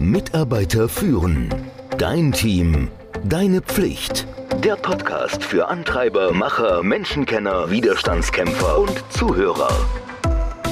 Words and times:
Mitarbeiter 0.00 0.88
führen. 0.88 1.54
Dein 1.98 2.32
Team. 2.32 2.88
Deine 3.22 3.60
Pflicht. 3.60 4.26
Der 4.64 4.76
Podcast 4.76 5.44
für 5.44 5.68
Antreiber, 5.68 6.32
Macher, 6.32 6.82
Menschenkenner, 6.82 7.70
Widerstandskämpfer 7.70 8.78
und 8.78 9.04
Zuhörer. 9.10 9.68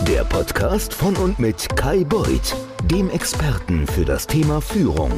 Der 0.09 0.25
Podcast 0.25 0.95
von 0.95 1.15
und 1.17 1.39
mit 1.39 1.77
Kai 1.77 2.05
Beuth, 2.05 2.57
dem 2.91 3.11
Experten 3.11 3.87
für 3.87 4.07
das 4.07 4.27
Thema 4.27 4.63
Führung. 4.63 5.13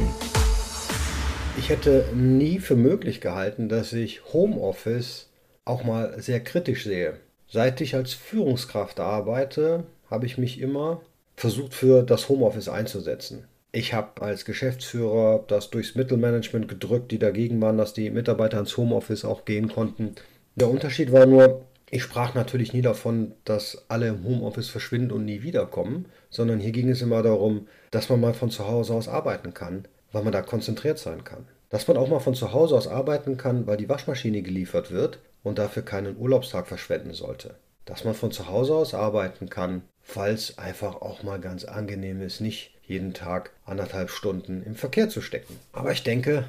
Ich 1.57 1.69
hätte 1.69 2.09
nie 2.13 2.59
für 2.59 2.75
möglich 2.75 3.21
gehalten, 3.21 3.69
dass 3.69 3.93
ich 3.93 4.33
Homeoffice 4.33 5.29
auch 5.63 5.85
mal 5.85 6.21
sehr 6.21 6.41
kritisch 6.41 6.83
sehe. 6.83 7.13
Seit 7.47 7.79
ich 7.79 7.95
als 7.95 8.13
Führungskraft 8.13 8.99
arbeite, 8.99 9.85
habe 10.09 10.25
ich 10.25 10.37
mich 10.37 10.59
immer 10.59 10.99
versucht 11.37 11.73
für 11.73 12.03
das 12.03 12.27
Homeoffice 12.27 12.67
einzusetzen. 12.67 13.45
Ich 13.73 13.93
habe 13.93 14.21
als 14.21 14.43
Geschäftsführer 14.43 15.45
das 15.47 15.69
durchs 15.69 15.95
Mittelmanagement 15.95 16.67
gedrückt, 16.67 17.11
die 17.11 17.19
dagegen 17.19 17.61
waren, 17.61 17.77
dass 17.77 17.93
die 17.93 18.09
Mitarbeiter 18.09 18.59
ins 18.59 18.75
Homeoffice 18.75 19.23
auch 19.23 19.45
gehen 19.45 19.69
konnten. 19.69 20.15
Der 20.55 20.69
Unterschied 20.69 21.13
war 21.13 21.25
nur, 21.25 21.65
ich 21.89 22.03
sprach 22.03 22.35
natürlich 22.35 22.73
nie 22.73 22.81
davon, 22.81 23.33
dass 23.45 23.85
alle 23.87 24.09
im 24.09 24.25
Homeoffice 24.25 24.69
verschwinden 24.69 25.11
und 25.11 25.23
nie 25.23 25.41
wiederkommen, 25.43 26.05
sondern 26.29 26.59
hier 26.59 26.71
ging 26.71 26.89
es 26.89 27.01
immer 27.01 27.23
darum, 27.23 27.67
dass 27.91 28.09
man 28.09 28.19
mal 28.19 28.33
von 28.33 28.49
zu 28.49 28.67
Hause 28.67 28.93
aus 28.93 29.07
arbeiten 29.07 29.53
kann, 29.53 29.87
weil 30.11 30.23
man 30.23 30.33
da 30.33 30.41
konzentriert 30.41 30.99
sein 30.99 31.23
kann. 31.23 31.47
Dass 31.69 31.87
man 31.87 31.95
auch 31.95 32.09
mal 32.09 32.19
von 32.19 32.35
zu 32.35 32.51
Hause 32.51 32.75
aus 32.75 32.89
arbeiten 32.89 33.37
kann, 33.37 33.67
weil 33.67 33.77
die 33.77 33.87
Waschmaschine 33.87 34.41
geliefert 34.41 34.91
wird 34.91 35.19
und 35.43 35.57
dafür 35.57 35.83
keinen 35.83 36.17
Urlaubstag 36.17 36.67
verschwenden 36.67 37.13
sollte. 37.13 37.55
Dass 37.85 38.03
man 38.03 38.13
von 38.15 38.31
zu 38.31 38.49
Hause 38.49 38.75
aus 38.75 38.93
arbeiten 38.93 39.49
kann, 39.49 39.83
es 40.15 40.57
einfach 40.57 41.01
auch 41.01 41.23
mal 41.23 41.39
ganz 41.39 41.63
angenehm 41.63 42.21
ist, 42.21 42.41
nicht 42.41 42.71
jeden 42.85 43.13
Tag 43.13 43.51
anderthalb 43.65 44.09
Stunden 44.09 44.63
im 44.63 44.75
Verkehr 44.75 45.09
zu 45.09 45.21
stecken. 45.21 45.57
Aber 45.71 45.91
ich 45.91 46.03
denke, 46.03 46.45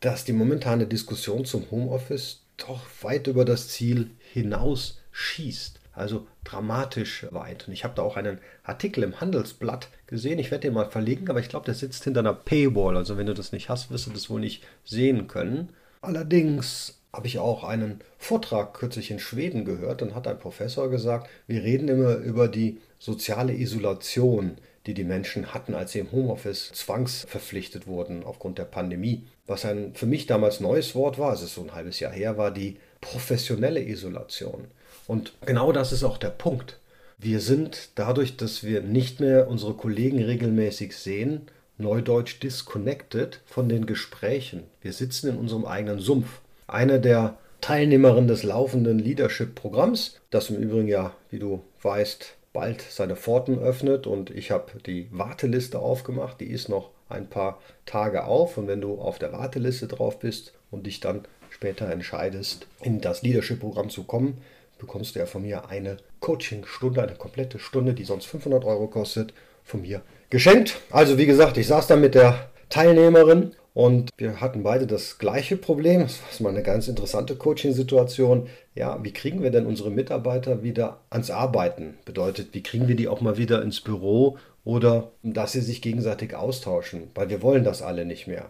dass 0.00 0.24
die 0.24 0.32
momentane 0.32 0.86
Diskussion 0.86 1.44
zum 1.44 1.70
Homeoffice 1.70 2.42
doch 2.56 2.82
weit 3.02 3.26
über 3.26 3.44
das 3.44 3.68
Ziel 3.68 4.10
hinaus 4.32 5.00
schießt. 5.12 5.80
Also 5.92 6.26
dramatisch 6.44 7.26
weit. 7.30 7.66
Und 7.66 7.74
ich 7.74 7.84
habe 7.84 7.94
da 7.96 8.02
auch 8.02 8.16
einen 8.16 8.38
Artikel 8.62 9.02
im 9.02 9.20
Handelsblatt 9.20 9.88
gesehen. 10.06 10.38
Ich 10.38 10.50
werde 10.50 10.62
den 10.62 10.74
mal 10.74 10.90
verlinken, 10.90 11.28
aber 11.28 11.40
ich 11.40 11.48
glaube, 11.48 11.66
der 11.66 11.74
sitzt 11.74 12.04
hinter 12.04 12.20
einer 12.20 12.32
Paywall. 12.32 12.96
Also 12.96 13.18
wenn 13.18 13.26
du 13.26 13.34
das 13.34 13.52
nicht 13.52 13.68
hast, 13.68 13.90
wirst 13.90 14.06
du 14.06 14.10
das 14.10 14.30
wohl 14.30 14.40
nicht 14.40 14.64
sehen 14.84 15.26
können. 15.26 15.70
Allerdings 16.00 16.99
habe 17.12 17.26
ich 17.26 17.38
auch 17.38 17.64
einen 17.64 18.00
Vortrag 18.18 18.74
kürzlich 18.74 19.10
in 19.10 19.18
Schweden 19.18 19.64
gehört. 19.64 20.02
Dann 20.02 20.14
hat 20.14 20.28
ein 20.28 20.38
Professor 20.38 20.90
gesagt, 20.90 21.28
wir 21.46 21.62
reden 21.62 21.88
immer 21.88 22.16
über 22.16 22.48
die 22.48 22.78
soziale 22.98 23.54
Isolation, 23.54 24.58
die 24.86 24.94
die 24.94 25.04
Menschen 25.04 25.52
hatten, 25.52 25.74
als 25.74 25.92
sie 25.92 25.98
im 25.98 26.12
Homeoffice 26.12 26.70
zwangsverpflichtet 26.72 27.86
wurden 27.86 28.24
aufgrund 28.24 28.58
der 28.58 28.64
Pandemie. 28.64 29.24
Was 29.46 29.64
ein 29.64 29.94
für 29.94 30.06
mich 30.06 30.26
damals 30.26 30.60
neues 30.60 30.94
Wort 30.94 31.18
war, 31.18 31.32
es 31.32 31.42
ist 31.42 31.54
so 31.54 31.62
ein 31.62 31.74
halbes 31.74 32.00
Jahr 32.00 32.12
her, 32.12 32.38
war 32.38 32.50
die 32.50 32.76
professionelle 33.00 33.82
Isolation. 33.82 34.66
Und 35.06 35.32
genau 35.44 35.72
das 35.72 35.92
ist 35.92 36.04
auch 36.04 36.18
der 36.18 36.30
Punkt. 36.30 36.78
Wir 37.18 37.40
sind 37.40 37.90
dadurch, 37.96 38.36
dass 38.36 38.64
wir 38.64 38.80
nicht 38.80 39.20
mehr 39.20 39.48
unsere 39.48 39.74
Kollegen 39.74 40.22
regelmäßig 40.22 40.96
sehen, 40.96 41.42
neudeutsch 41.76 42.40
disconnected 42.42 43.40
von 43.44 43.68
den 43.68 43.86
Gesprächen. 43.86 44.62
Wir 44.80 44.92
sitzen 44.92 45.30
in 45.30 45.36
unserem 45.36 45.64
eigenen 45.66 46.00
Sumpf. 46.00 46.40
Eine 46.70 47.00
der 47.00 47.36
Teilnehmerinnen 47.60 48.28
des 48.28 48.44
laufenden 48.44 49.00
Leadership-Programms, 49.00 50.20
das 50.30 50.50
im 50.50 50.56
Übrigen 50.56 50.86
ja, 50.86 51.14
wie 51.28 51.40
du 51.40 51.64
weißt, 51.82 52.36
bald 52.52 52.80
seine 52.80 53.16
Pforten 53.16 53.58
öffnet. 53.58 54.06
Und 54.06 54.30
ich 54.30 54.52
habe 54.52 54.78
die 54.86 55.08
Warteliste 55.10 55.80
aufgemacht, 55.80 56.40
die 56.40 56.46
ist 56.46 56.68
noch 56.68 56.90
ein 57.08 57.28
paar 57.28 57.58
Tage 57.86 58.24
auf. 58.24 58.56
Und 58.56 58.68
wenn 58.68 58.80
du 58.80 59.00
auf 59.00 59.18
der 59.18 59.32
Warteliste 59.32 59.88
drauf 59.88 60.20
bist 60.20 60.52
und 60.70 60.86
dich 60.86 61.00
dann 61.00 61.22
später 61.50 61.90
entscheidest, 61.90 62.68
in 62.82 63.00
das 63.00 63.22
Leadership-Programm 63.22 63.90
zu 63.90 64.04
kommen, 64.04 64.38
bekommst 64.78 65.16
du 65.16 65.18
ja 65.18 65.26
von 65.26 65.42
mir 65.42 65.68
eine 65.68 65.96
Coaching-Stunde, 66.20 67.02
eine 67.02 67.16
komplette 67.16 67.58
Stunde, 67.58 67.94
die 67.94 68.04
sonst 68.04 68.26
500 68.26 68.64
Euro 68.64 68.86
kostet, 68.86 69.34
von 69.64 69.82
mir 69.82 70.02
geschenkt. 70.30 70.80
Also 70.90 71.18
wie 71.18 71.26
gesagt, 71.26 71.56
ich 71.56 71.66
saß 71.66 71.88
da 71.88 71.96
mit 71.96 72.14
der 72.14 72.48
Teilnehmerin 72.68 73.56
und 73.74 74.10
wir 74.16 74.40
hatten 74.40 74.62
beide 74.62 74.86
das 74.86 75.18
gleiche 75.18 75.56
Problem. 75.56 76.02
Das 76.02 76.40
war 76.40 76.50
mal 76.50 76.56
eine 76.56 76.64
ganz 76.64 76.88
interessante 76.88 77.36
Coaching-Situation. 77.36 78.48
Ja, 78.74 79.02
wie 79.02 79.12
kriegen 79.12 79.42
wir 79.42 79.50
denn 79.50 79.66
unsere 79.66 79.90
Mitarbeiter 79.90 80.62
wieder 80.62 81.00
ans 81.10 81.30
Arbeiten? 81.30 81.98
Bedeutet, 82.04 82.48
wie 82.52 82.62
kriegen 82.62 82.88
wir 82.88 82.96
die 82.96 83.08
auch 83.08 83.20
mal 83.20 83.36
wieder 83.36 83.62
ins 83.62 83.80
Büro 83.80 84.38
oder 84.64 85.12
dass 85.22 85.52
sie 85.52 85.60
sich 85.60 85.82
gegenseitig 85.82 86.34
austauschen? 86.34 87.10
Weil 87.14 87.30
wir 87.30 87.42
wollen 87.42 87.64
das 87.64 87.82
alle 87.82 88.04
nicht 88.04 88.26
mehr. 88.26 88.46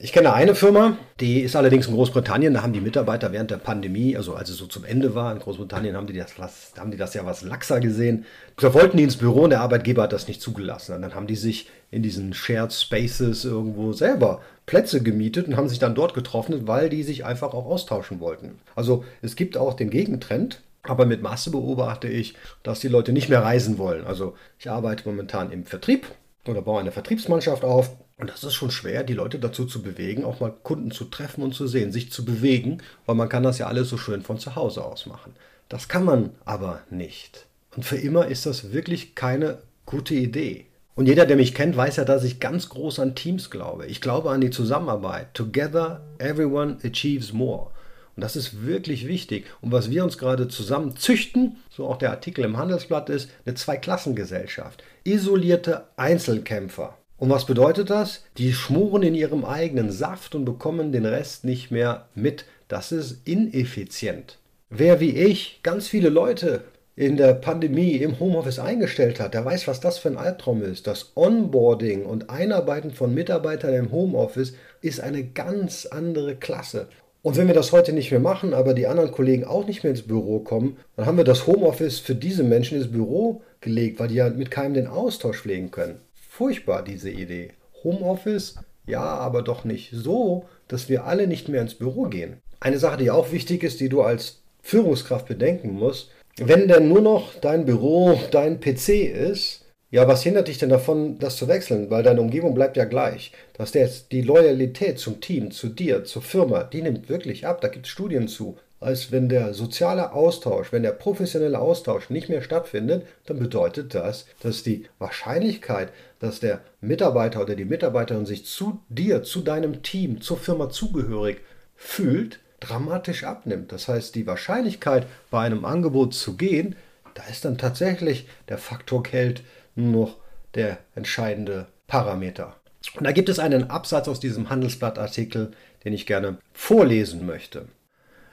Ich 0.00 0.12
kenne 0.12 0.32
eine 0.32 0.54
Firma, 0.54 0.96
die 1.18 1.40
ist 1.40 1.56
allerdings 1.56 1.88
in 1.88 1.94
Großbritannien. 1.94 2.54
Da 2.54 2.62
haben 2.62 2.72
die 2.72 2.80
Mitarbeiter 2.80 3.32
während 3.32 3.50
der 3.50 3.56
Pandemie, 3.56 4.16
also 4.16 4.34
als 4.34 4.48
es 4.48 4.56
so 4.56 4.66
zum 4.66 4.84
Ende 4.84 5.16
war, 5.16 5.32
in 5.32 5.40
Großbritannien 5.40 5.96
haben 5.96 6.06
die 6.06 6.12
das, 6.12 6.36
haben 6.78 6.92
die 6.92 6.96
das 6.96 7.14
ja 7.14 7.26
was 7.26 7.42
laxer 7.42 7.80
gesehen. 7.80 8.24
Da 8.58 8.72
wollten 8.74 8.96
die 8.96 9.02
ins 9.02 9.16
Büro 9.16 9.42
und 9.42 9.50
der 9.50 9.60
Arbeitgeber 9.60 10.04
hat 10.04 10.12
das 10.12 10.28
nicht 10.28 10.40
zugelassen. 10.40 10.94
Und 10.94 11.02
dann 11.02 11.16
haben 11.16 11.26
die 11.26 11.34
sich 11.34 11.68
in 11.90 12.04
diesen 12.04 12.32
Shared 12.32 12.72
Spaces 12.72 13.44
irgendwo 13.44 13.92
selber 13.92 14.40
Plätze 14.66 15.02
gemietet 15.02 15.48
und 15.48 15.56
haben 15.56 15.68
sich 15.68 15.80
dann 15.80 15.96
dort 15.96 16.14
getroffen, 16.14 16.68
weil 16.68 16.90
die 16.90 17.02
sich 17.02 17.24
einfach 17.24 17.52
auch 17.52 17.66
austauschen 17.66 18.20
wollten. 18.20 18.60
Also 18.76 19.04
es 19.20 19.34
gibt 19.34 19.56
auch 19.56 19.74
den 19.74 19.90
Gegentrend. 19.90 20.62
Aber 20.84 21.06
mit 21.06 21.22
Masse 21.22 21.50
beobachte 21.50 22.06
ich, 22.06 22.34
dass 22.62 22.78
die 22.78 22.88
Leute 22.88 23.12
nicht 23.12 23.28
mehr 23.28 23.42
reisen 23.42 23.78
wollen. 23.78 24.06
Also 24.06 24.36
ich 24.60 24.70
arbeite 24.70 25.08
momentan 25.08 25.50
im 25.50 25.64
Vertrieb 25.66 26.06
oder 26.46 26.62
baue 26.62 26.78
eine 26.78 26.92
Vertriebsmannschaft 26.92 27.64
auf 27.64 27.90
und 28.18 28.30
das 28.30 28.42
ist 28.42 28.54
schon 28.54 28.72
schwer, 28.72 29.04
die 29.04 29.14
Leute 29.14 29.38
dazu 29.38 29.64
zu 29.64 29.80
bewegen, 29.80 30.24
auch 30.24 30.40
mal 30.40 30.52
Kunden 30.62 30.90
zu 30.90 31.04
treffen 31.04 31.42
und 31.42 31.54
zu 31.54 31.68
sehen, 31.68 31.92
sich 31.92 32.10
zu 32.10 32.24
bewegen, 32.24 32.78
weil 33.06 33.14
man 33.14 33.28
kann 33.28 33.44
das 33.44 33.58
ja 33.58 33.68
alles 33.68 33.88
so 33.88 33.96
schön 33.96 34.22
von 34.22 34.38
zu 34.38 34.56
Hause 34.56 34.84
aus 34.84 35.06
machen. 35.06 35.34
Das 35.68 35.88
kann 35.88 36.04
man 36.04 36.30
aber 36.44 36.80
nicht. 36.90 37.46
Und 37.76 37.84
für 37.84 37.96
immer 37.96 38.26
ist 38.26 38.44
das 38.44 38.72
wirklich 38.72 39.14
keine 39.14 39.58
gute 39.86 40.14
Idee. 40.14 40.66
Und 40.96 41.06
jeder, 41.06 41.26
der 41.26 41.36
mich 41.36 41.54
kennt, 41.54 41.76
weiß 41.76 41.96
ja, 41.96 42.04
dass 42.04 42.24
ich 42.24 42.40
ganz 42.40 42.70
groß 42.70 42.98
an 42.98 43.14
Teams 43.14 43.50
glaube. 43.50 43.86
Ich 43.86 44.00
glaube 44.00 44.30
an 44.30 44.40
die 44.40 44.50
Zusammenarbeit. 44.50 45.32
Together, 45.34 46.04
everyone 46.18 46.78
achieves 46.82 47.32
more. 47.32 47.70
Und 48.16 48.22
das 48.22 48.34
ist 48.34 48.66
wirklich 48.66 49.06
wichtig. 49.06 49.46
Und 49.60 49.70
was 49.70 49.92
wir 49.92 50.02
uns 50.02 50.18
gerade 50.18 50.48
zusammen 50.48 50.96
züchten, 50.96 51.58
so 51.70 51.86
auch 51.86 51.98
der 51.98 52.10
Artikel 52.10 52.44
im 52.44 52.56
Handelsblatt 52.56 53.10
ist, 53.10 53.30
eine 53.46 53.54
Zweiklassengesellschaft. 53.54 54.82
Isolierte 55.04 55.84
Einzelkämpfer. 55.96 56.98
Und 57.18 57.30
was 57.30 57.46
bedeutet 57.46 57.90
das? 57.90 58.22
Die 58.36 58.52
schmoren 58.52 59.02
in 59.02 59.14
ihrem 59.14 59.44
eigenen 59.44 59.90
Saft 59.90 60.36
und 60.36 60.44
bekommen 60.44 60.92
den 60.92 61.04
Rest 61.04 61.44
nicht 61.44 61.70
mehr 61.70 62.06
mit. 62.14 62.44
Das 62.68 62.92
ist 62.92 63.26
ineffizient. 63.26 64.38
Wer 64.70 65.00
wie 65.00 65.10
ich 65.10 65.60
ganz 65.62 65.88
viele 65.88 66.10
Leute 66.10 66.62
in 66.94 67.16
der 67.16 67.34
Pandemie 67.34 67.92
im 67.92 68.20
Homeoffice 68.20 68.58
eingestellt 68.58 69.18
hat, 69.18 69.34
der 69.34 69.44
weiß, 69.44 69.66
was 69.66 69.80
das 69.80 69.98
für 69.98 70.08
ein 70.08 70.16
Albtraum 70.16 70.62
ist. 70.62 70.86
Das 70.86 71.12
Onboarding 71.16 72.04
und 72.04 72.30
Einarbeiten 72.30 72.92
von 72.92 73.14
Mitarbeitern 73.14 73.74
im 73.74 73.90
Homeoffice 73.90 74.54
ist 74.80 75.00
eine 75.00 75.24
ganz 75.24 75.86
andere 75.86 76.36
Klasse. 76.36 76.88
Und 77.22 77.36
wenn 77.36 77.48
wir 77.48 77.54
das 77.54 77.72
heute 77.72 77.92
nicht 77.92 78.10
mehr 78.12 78.20
machen, 78.20 78.54
aber 78.54 78.74
die 78.74 78.86
anderen 78.86 79.10
Kollegen 79.10 79.44
auch 79.44 79.66
nicht 79.66 79.82
mehr 79.82 79.90
ins 79.90 80.06
Büro 80.06 80.38
kommen, 80.38 80.76
dann 80.96 81.06
haben 81.06 81.16
wir 81.16 81.24
das 81.24 81.48
Homeoffice 81.48 81.98
für 81.98 82.14
diese 82.14 82.44
Menschen 82.44 82.78
ins 82.78 82.92
Büro 82.92 83.42
gelegt, 83.60 83.98
weil 83.98 84.08
die 84.08 84.16
ja 84.16 84.30
mit 84.30 84.52
keinem 84.52 84.74
den 84.74 84.86
Austausch 84.86 85.40
pflegen 85.40 85.72
können 85.72 86.00
furchtbar, 86.38 86.84
diese 86.84 87.10
Idee. 87.10 87.50
Homeoffice, 87.82 88.54
ja, 88.86 89.02
aber 89.02 89.42
doch 89.42 89.64
nicht 89.64 89.90
so, 89.92 90.44
dass 90.68 90.88
wir 90.88 91.04
alle 91.04 91.26
nicht 91.26 91.48
mehr 91.48 91.60
ins 91.60 91.74
Büro 91.74 92.04
gehen. 92.04 92.38
Eine 92.60 92.78
Sache, 92.78 92.96
die 92.96 93.10
auch 93.10 93.32
wichtig 93.32 93.64
ist, 93.64 93.80
die 93.80 93.88
du 93.88 94.02
als 94.02 94.40
Führungskraft 94.62 95.26
bedenken 95.26 95.72
musst, 95.72 96.12
wenn 96.36 96.68
denn 96.68 96.88
nur 96.88 97.00
noch 97.00 97.34
dein 97.34 97.64
Büro 97.64 98.20
dein 98.30 98.60
PC 98.60 98.88
ist, 98.88 99.64
ja, 99.90 100.06
was 100.06 100.22
hindert 100.22 100.46
dich 100.48 100.58
denn 100.58 100.68
davon, 100.68 101.18
das 101.18 101.36
zu 101.36 101.48
wechseln? 101.48 101.90
Weil 101.90 102.02
deine 102.02 102.20
Umgebung 102.20 102.54
bleibt 102.54 102.76
ja 102.76 102.84
gleich. 102.84 103.32
Dass 103.54 103.72
der, 103.72 103.88
die 104.12 104.20
Loyalität 104.20 104.98
zum 104.98 105.20
Team, 105.20 105.50
zu 105.50 105.68
dir, 105.68 106.04
zur 106.04 106.20
Firma, 106.22 106.62
die 106.62 106.82
nimmt 106.82 107.08
wirklich 107.08 107.46
ab. 107.46 107.62
Da 107.62 107.68
gibt 107.68 107.86
es 107.86 107.92
Studien 107.92 108.28
zu 108.28 108.58
als 108.80 109.10
wenn 109.10 109.28
der 109.28 109.54
soziale 109.54 110.12
Austausch, 110.12 110.72
wenn 110.72 110.82
der 110.82 110.92
professionelle 110.92 111.58
Austausch 111.58 112.10
nicht 112.10 112.28
mehr 112.28 112.42
stattfindet, 112.42 113.06
dann 113.26 113.38
bedeutet 113.38 113.94
das, 113.94 114.26
dass 114.40 114.62
die 114.62 114.86
Wahrscheinlichkeit, 114.98 115.92
dass 116.20 116.40
der 116.40 116.60
Mitarbeiter 116.80 117.42
oder 117.42 117.56
die 117.56 117.64
Mitarbeiterin 117.64 118.26
sich 118.26 118.46
zu 118.46 118.80
dir, 118.88 119.22
zu 119.22 119.40
deinem 119.40 119.82
Team, 119.82 120.20
zur 120.20 120.38
Firma 120.38 120.70
zugehörig 120.70 121.40
fühlt, 121.74 122.40
dramatisch 122.60 123.24
abnimmt. 123.24 123.72
Das 123.72 123.88
heißt, 123.88 124.14
die 124.14 124.26
Wahrscheinlichkeit, 124.26 125.06
bei 125.30 125.40
einem 125.40 125.64
Angebot 125.64 126.14
zu 126.14 126.36
gehen, 126.36 126.76
da 127.14 127.24
ist 127.24 127.44
dann 127.44 127.58
tatsächlich 127.58 128.28
der 128.48 128.58
Faktor 128.58 129.02
Geld 129.02 129.42
nur 129.74 130.06
noch 130.06 130.16
der 130.54 130.78
entscheidende 130.94 131.66
Parameter. 131.86 132.56
Und 132.96 133.04
da 133.04 133.12
gibt 133.12 133.28
es 133.28 133.38
einen 133.38 133.70
Absatz 133.70 134.08
aus 134.08 134.20
diesem 134.20 134.50
Handelsblattartikel, 134.50 135.52
den 135.84 135.92
ich 135.92 136.06
gerne 136.06 136.38
vorlesen 136.52 137.26
möchte. 137.26 137.66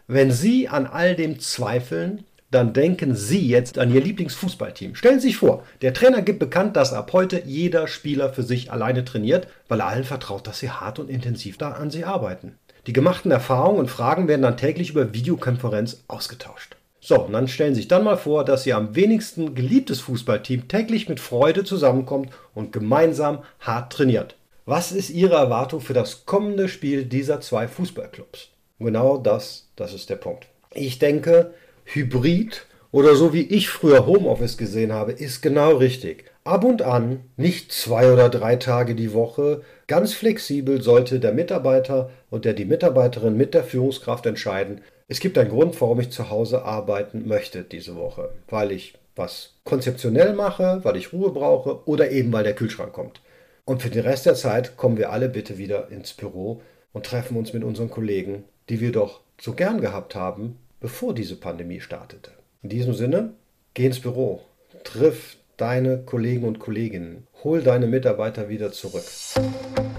Wenn 0.07 0.31
Sie 0.31 0.69
an 0.69 0.85
all 0.85 1.15
dem 1.15 1.39
zweifeln, 1.39 2.25
dann 2.51 2.73
denken 2.73 3.15
Sie 3.15 3.47
jetzt 3.47 3.79
an 3.79 3.91
Ihr 3.91 4.01
Lieblingsfußballteam. 4.01 4.93
Stellen 4.93 5.19
Sie 5.19 5.29
sich 5.29 5.37
vor, 5.37 5.63
der 5.81 5.95
Trainer 5.95 6.21
gibt 6.21 6.37
bekannt, 6.37 6.75
dass 6.75 6.93
ab 6.93 7.11
heute 7.11 7.41
jeder 7.43 7.87
Spieler 7.87 8.31
für 8.31 8.43
sich 8.43 8.71
alleine 8.71 9.03
trainiert, 9.03 9.47
weil 9.67 9.79
er 9.79 9.87
allen 9.87 10.03
vertraut, 10.03 10.45
dass 10.45 10.59
sie 10.59 10.69
hart 10.69 10.99
und 10.99 11.09
intensiv 11.09 11.57
da 11.57 11.71
an 11.71 11.89
sie 11.89 12.05
arbeiten. 12.05 12.55
Die 12.85 12.93
gemachten 12.93 13.31
Erfahrungen 13.31 13.79
und 13.79 13.89
Fragen 13.89 14.27
werden 14.27 14.43
dann 14.43 14.57
täglich 14.57 14.91
über 14.91 15.11
Videokonferenz 15.11 16.03
ausgetauscht. 16.07 16.75
So, 17.01 17.21
und 17.21 17.33
dann 17.33 17.47
stellen 17.47 17.73
Sie 17.73 17.81
sich 17.81 17.87
dann 17.87 18.03
mal 18.03 18.17
vor, 18.17 18.45
dass 18.45 18.65
Ihr 18.67 18.77
am 18.77 18.95
wenigsten 18.95 19.55
geliebtes 19.55 20.01
Fußballteam 20.01 20.67
täglich 20.67 21.09
mit 21.09 21.19
Freude 21.19 21.63
zusammenkommt 21.63 22.29
und 22.53 22.71
gemeinsam 22.71 23.39
hart 23.59 23.91
trainiert. 23.91 24.35
Was 24.65 24.91
ist 24.91 25.09
Ihre 25.09 25.35
Erwartung 25.35 25.81
für 25.81 25.93
das 25.93 26.27
kommende 26.27 26.67
Spiel 26.67 27.05
dieser 27.05 27.41
zwei 27.41 27.67
Fußballclubs? 27.67 28.54
Genau 28.79 29.17
das, 29.17 29.69
das 29.75 29.93
ist 29.93 30.09
der 30.09 30.17
Punkt. 30.17 30.47
Ich 30.73 30.99
denke, 30.99 31.53
Hybrid 31.85 32.65
oder 32.91 33.15
so 33.15 33.33
wie 33.33 33.43
ich 33.43 33.69
früher 33.69 34.05
Homeoffice 34.05 34.57
gesehen 34.57 34.91
habe, 34.93 35.11
ist 35.11 35.41
genau 35.41 35.75
richtig. 35.75 36.25
Ab 36.43 36.63
und 36.63 36.81
an, 36.81 37.21
nicht 37.37 37.71
zwei 37.71 38.11
oder 38.11 38.29
drei 38.29 38.55
Tage 38.55 38.95
die 38.95 39.13
Woche, 39.13 39.61
ganz 39.87 40.13
flexibel 40.13 40.81
sollte 40.81 41.19
der 41.19 41.33
Mitarbeiter 41.33 42.11
und 42.29 42.45
der 42.45 42.53
die 42.53 42.65
Mitarbeiterin 42.65 43.35
mit 43.35 43.53
der 43.53 43.63
Führungskraft 43.63 44.25
entscheiden, 44.25 44.81
es 45.07 45.19
gibt 45.19 45.37
einen 45.37 45.51
Grund, 45.51 45.79
warum 45.81 45.99
ich 45.99 46.09
zu 46.09 46.29
Hause 46.29 46.63
arbeiten 46.63 47.27
möchte 47.27 47.63
diese 47.63 47.95
Woche, 47.95 48.29
weil 48.47 48.71
ich 48.71 48.95
was 49.15 49.53
konzeptionell 49.63 50.33
mache, 50.33 50.79
weil 50.83 50.97
ich 50.97 51.13
Ruhe 51.13 51.31
brauche 51.31 51.87
oder 51.87 52.11
eben 52.11 52.33
weil 52.33 52.43
der 52.43 52.55
Kühlschrank 52.55 52.91
kommt. 52.91 53.21
Und 53.65 53.81
für 53.81 53.89
den 53.89 54.03
Rest 54.03 54.25
der 54.25 54.35
Zeit 54.35 54.77
kommen 54.77 54.97
wir 54.97 55.11
alle 55.11 55.29
bitte 55.29 55.57
wieder 55.57 55.89
ins 55.89 56.13
Büro 56.13 56.61
und 56.91 57.05
treffen 57.05 57.37
uns 57.37 57.53
mit 57.53 57.63
unseren 57.63 57.89
Kollegen, 57.89 58.45
die 58.69 58.79
wir 58.79 58.91
doch 58.91 59.21
so 59.39 59.53
gern 59.53 59.81
gehabt 59.81 60.15
haben, 60.15 60.57
bevor 60.79 61.13
diese 61.13 61.35
Pandemie 61.35 61.81
startete. 61.81 62.31
In 62.63 62.69
diesem 62.69 62.93
Sinne, 62.93 63.33
geh 63.73 63.85
ins 63.85 63.99
Büro, 63.99 64.41
triff 64.83 65.37
deine 65.57 65.99
Kollegen 65.99 66.45
und 66.45 66.59
Kolleginnen, 66.59 67.27
hol 67.43 67.61
deine 67.61 67.87
Mitarbeiter 67.87 68.49
wieder 68.49 68.71
zurück. 68.71 69.05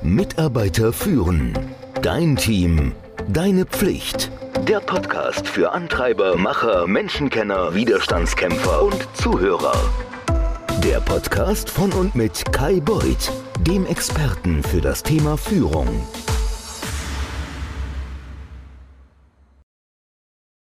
Mitarbeiter 0.02 0.92
führen. 0.92 1.52
Dein 2.02 2.36
Team. 2.36 2.92
Deine 3.28 3.64
Pflicht. 3.66 4.30
Der 4.68 4.80
Podcast 4.80 5.46
für 5.48 5.72
Antreiber, 5.72 6.36
Macher, 6.36 6.86
Menschenkenner, 6.86 7.74
Widerstandskämpfer 7.74 8.82
und 8.82 9.08
Zuhörer. 9.14 9.74
Der 10.84 11.00
Podcast 11.00 11.70
von 11.70 11.92
und 11.92 12.14
mit 12.14 12.52
Kai 12.52 12.80
Beuth, 12.80 13.32
dem 13.60 13.86
Experten 13.86 14.62
für 14.62 14.80
das 14.80 15.02
Thema 15.02 15.36
Führung. 15.36 15.88